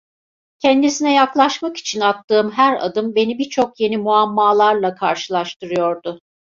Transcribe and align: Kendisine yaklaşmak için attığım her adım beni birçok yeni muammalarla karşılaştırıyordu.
Kendisine 0.59 1.13
yaklaşmak 1.13 1.77
için 1.77 2.01
attığım 2.01 2.51
her 2.51 2.85
adım 2.85 3.15
beni 3.15 3.39
birçok 3.39 3.79
yeni 3.79 3.97
muammalarla 3.97 4.95
karşılaştırıyordu. 4.95 6.21